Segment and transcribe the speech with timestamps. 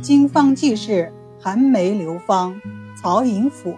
[0.00, 2.60] 经方济世，寒梅流芳，
[2.96, 3.76] 曹寅甫。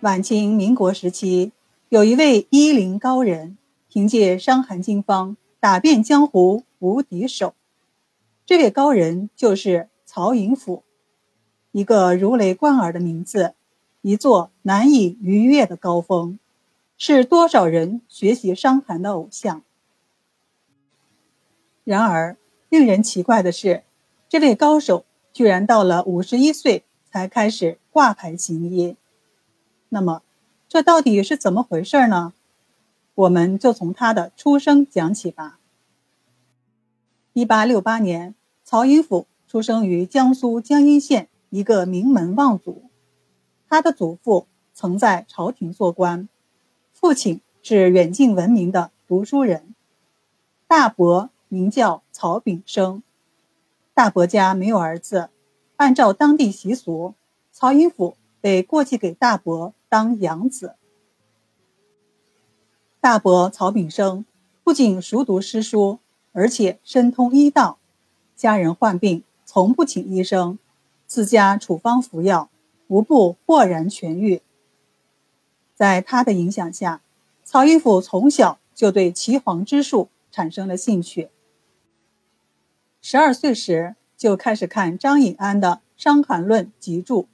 [0.00, 1.50] 晚清民国时期，
[1.88, 3.58] 有一位医灵高人，
[3.88, 7.54] 凭借《伤寒经方》打遍江湖无敌手。
[8.46, 10.84] 这位高人就是曹寅甫，
[11.72, 13.54] 一个如雷贯耳的名字，
[14.02, 16.38] 一座难以逾越的高峰，
[16.96, 19.62] 是多少人学习伤寒的偶像。
[21.82, 22.36] 然而，
[22.68, 23.82] 令人奇怪的是，
[24.28, 28.96] 这位高手居然到了五十一岁才开始挂牌行医。
[29.88, 30.22] 那么，
[30.68, 32.34] 这到底是怎么回事呢？
[33.14, 35.58] 我们就从他的出生讲起吧。
[37.32, 42.90] 一八六八年，曹寅甫出生于江苏江阴县一个名门望族，
[43.68, 46.28] 他的祖父曾在朝廷做官，
[46.92, 49.74] 父亲是远近闻名的读书人，
[50.66, 53.04] 大伯名叫曹炳生。
[53.94, 55.30] 大伯家没有儿子，
[55.76, 57.14] 按照当地习俗，
[57.52, 59.72] 曹寅甫得过继给大伯。
[59.88, 60.74] 当养子，
[63.00, 64.24] 大伯曹炳生
[64.64, 66.00] 不仅熟读诗书，
[66.32, 67.78] 而且深通医道。
[68.34, 70.58] 家人患病，从不请医生，
[71.06, 72.50] 自家处方服药，
[72.88, 74.42] 无不豁然痊愈。
[75.76, 77.00] 在他的影响下，
[77.44, 81.28] 曹寅甫从小就对岐黄之术产生了兴趣。
[83.00, 87.28] 十二岁时就开始看张隐安的《伤寒论》集注。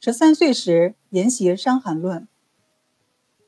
[0.00, 2.22] 十三岁时研习《伤寒论》，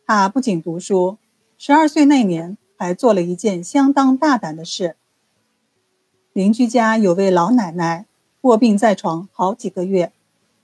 [0.04, 1.18] 他不仅读书，
[1.56, 4.96] 十二岁那年还做了一件相当大胆的事。
[6.32, 8.06] 邻居家有位老奶奶
[8.42, 10.12] 卧病在床好几个月，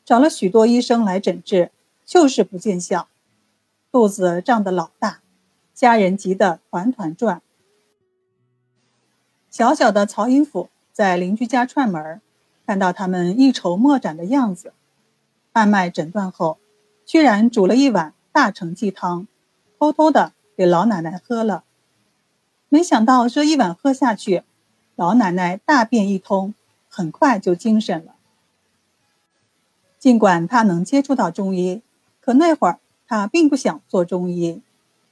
[0.04, 1.70] 找了许多医生来诊治，
[2.04, 3.08] 就是不见效，
[3.92, 5.20] 肚子胀得老大，
[5.72, 7.42] 家人急得团团转。
[9.56, 12.20] 小小的曹寅甫在邻居家串门，
[12.66, 14.74] 看到他们一筹莫展的样子。
[15.54, 16.58] 按脉诊断后，
[17.06, 19.26] 居然煮了一碗大成鸡汤，
[19.78, 21.64] 偷偷的给老奶奶喝了。
[22.68, 24.42] 没想到这一碗喝下去，
[24.94, 26.52] 老奶奶大便一通，
[26.90, 28.14] 很快就精神了。
[29.98, 31.80] 尽管他能接触到中医，
[32.20, 34.60] 可那会儿他并不想做中医，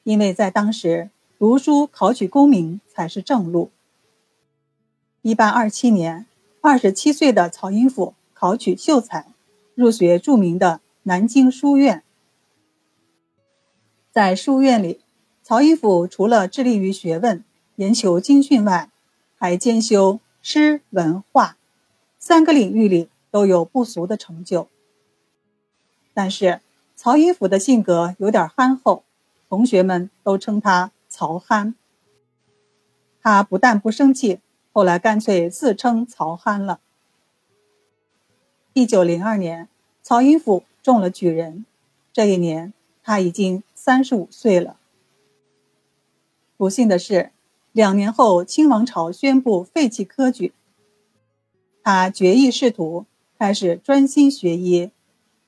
[0.02, 1.08] 因为在当时
[1.38, 3.70] 读书考取功名才是正路。
[5.26, 6.26] 一八二七年，
[6.60, 9.26] 二十七岁的曹寅甫考取秀才。
[9.74, 12.02] 入学著名的南京书院，
[14.12, 15.00] 在书院里，
[15.42, 17.42] 曹寅甫除了致力于学问、
[17.76, 18.90] 研求经训外，
[19.38, 21.56] 还兼修诗文画
[22.18, 24.68] 三个领域里都有不俗的成就。
[26.12, 26.60] 但是，
[26.94, 29.04] 曹寅甫的性格有点憨厚，
[29.48, 31.74] 同学们都称他“曹憨”。
[33.22, 34.40] 他不但不生气，
[34.74, 36.80] 后来干脆自称“曹憨”了。
[38.72, 39.68] 一九零二年，
[40.02, 41.64] 曹寅甫中了举人。
[42.12, 44.76] 这一年，他已经三十五岁了。
[46.56, 47.30] 不幸的是，
[47.70, 50.52] 两年后，清王朝宣布废弃科举。
[51.84, 53.06] 他决意仕途，
[53.38, 54.90] 开始专心学医，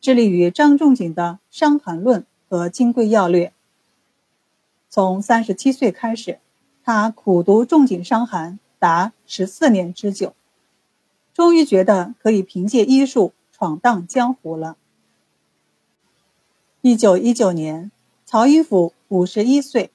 [0.01, 3.49] 致力于张仲景的《伤寒论》和《金匮要略》。
[4.89, 6.39] 从三十七岁开始，
[6.85, 10.33] 他苦读仲景伤寒达十四年之久。
[11.35, 14.77] 终于觉得可以凭借医术闯荡江湖了。
[16.83, 17.91] 一九一九年，
[18.25, 19.91] 曹寅甫五十一岁，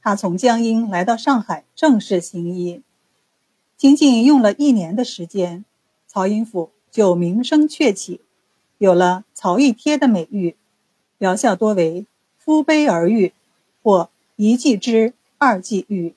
[0.00, 2.80] 他从江阴来到上海正式行医。
[3.76, 5.66] 仅仅用了一年的时间，
[6.06, 8.22] 曹寅甫就名声鹊起，
[8.78, 10.56] 有了“曹一贴”的美誉，
[11.18, 12.06] 疗效多为
[12.38, 13.34] 敷杯而愈，
[13.82, 16.14] 或一剂之，二剂愈。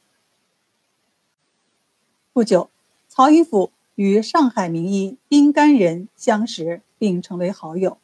[2.35, 2.69] 不久，
[3.07, 3.71] 曹云甫。
[3.95, 7.97] 与上海名医丁甘仁相识，并成为好友。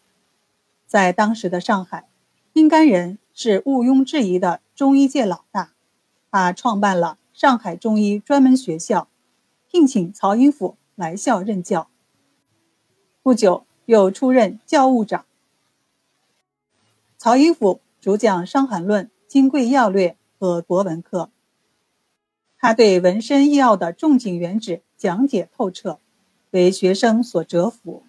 [0.88, 2.08] 在当时的上海，
[2.54, 5.74] 丁甘仁是毋庸置疑的中医界老大。
[6.32, 9.10] 他创办了上海中医专门学校，
[9.70, 11.90] 聘请曹云甫来校任教。
[13.22, 15.26] 不久，又出任教务长。
[17.18, 21.30] 曹云甫主讲《伤寒论》《金匮要略》和国文课。
[22.62, 25.98] 他对纹身医药的仲景原旨讲解透彻，
[26.52, 28.04] 为学生所折服。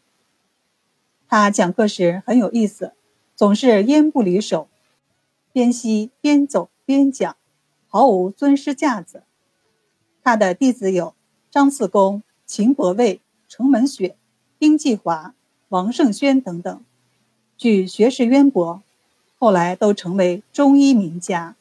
[1.26, 2.92] 他讲课时很有意思，
[3.34, 4.68] 总是烟不离手，
[5.52, 7.34] 边吸边走边讲，
[7.88, 9.22] 毫无尊师架子。
[10.22, 11.14] 他的弟子有
[11.50, 14.16] 张四公、秦伯卫、程门雪、
[14.58, 15.34] 丁继华、
[15.70, 16.84] 王胜轩等等，
[17.56, 18.82] 据学识渊博，
[19.38, 21.56] 后来都成为中医名家。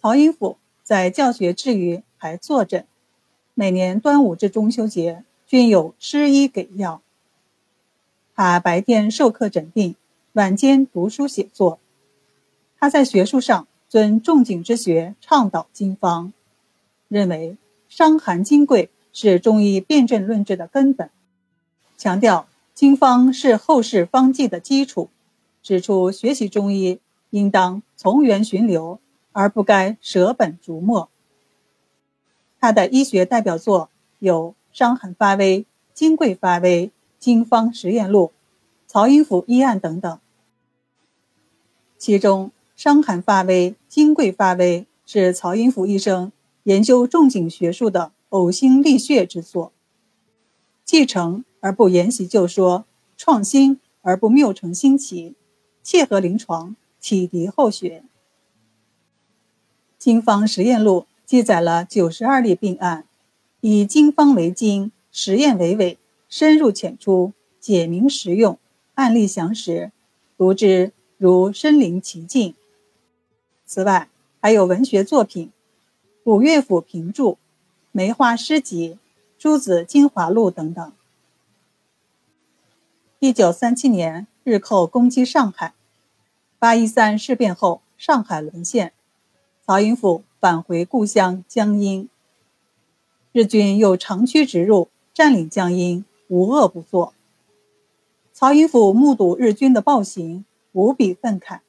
[0.00, 0.56] 曹寅甫。
[0.88, 2.86] 在教学之余，还坐诊，
[3.52, 7.02] 每年端午至中秋节均有施医给药。
[8.34, 9.96] 他白天授课诊病，
[10.32, 11.78] 晚间读书写作。
[12.80, 16.32] 他在学术上尊仲景之学，倡导经方，
[17.08, 17.58] 认为
[17.90, 21.10] 伤寒金匮是中医辨证论治的根本，
[21.98, 25.10] 强调经方是后世方剂的基础，
[25.62, 26.98] 指出学习中医
[27.28, 28.98] 应当从源寻流，
[29.38, 31.08] 而不该舍本逐末。
[32.58, 33.88] 他的医学代表作
[34.18, 35.60] 有《伤寒发微》
[35.94, 36.86] 《金匮发微》
[37.20, 38.24] 《经方实验录》
[38.88, 40.18] 《曹营府医案》等等，
[41.96, 42.50] 其中。
[42.74, 46.30] 伤寒发微、金匮发微是曹寅甫医生
[46.62, 49.72] 研究仲景学术的呕心沥血之作，
[50.84, 52.84] 继承而不沿袭旧说，
[53.16, 55.34] 创新而不谬成新奇，
[55.82, 58.04] 切合临床，启迪后学。
[59.98, 63.04] 《经方实验录》记载了九十二例病案，
[63.60, 65.98] 以经方为经，实验为纬，
[66.28, 68.56] 深入浅出，简明实用，
[68.94, 69.90] 案例详实，
[70.36, 72.54] 读之如身临其境。
[73.66, 74.08] 此外，
[74.40, 75.48] 还有文学作品
[76.22, 77.32] 《五岳府评注》
[77.90, 78.90] 《梅花诗集》
[79.36, 80.92] 《朱子精华录》等等。
[83.18, 85.74] 一九三七年，日寇攻击上海，
[86.60, 88.92] 八一三事变后，上海沦陷，
[89.68, 92.08] 曹寅甫返回故乡江阴。
[93.32, 97.12] 日军又长驱直入，占领江阴，无恶不作。
[98.32, 101.60] 曹寅甫目睹日军的暴行，无比愤慨。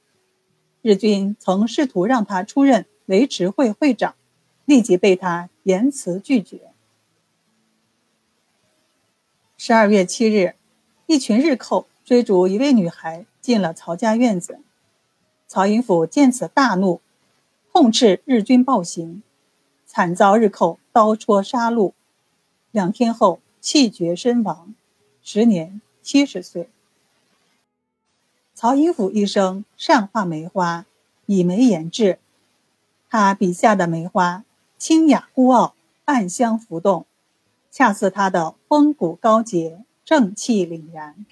[0.82, 4.16] 日军曾试图让他出任维持会会长，
[4.64, 6.72] 立即被他严词拒绝。
[9.58, 10.56] 十二月七日，
[11.06, 14.62] 一群日寇追逐一位女孩进了曹家院子，
[15.50, 17.02] 曹寅甫见此大怒，
[17.80, 19.24] 痛斥日军暴行，
[19.86, 21.94] 惨遭日寇刀戳杀戮，
[22.72, 24.76] 两天后气绝身亡，
[25.24, 26.68] 时年七十岁。
[28.54, 30.86] 曹寅甫一生善画梅花，
[31.26, 32.20] 以梅言志。
[33.10, 34.44] 他笔下的梅花
[34.78, 35.74] 清雅孤傲，
[36.04, 37.06] 暗香浮动，
[37.72, 41.26] 恰似他的风骨高洁，正气凛然。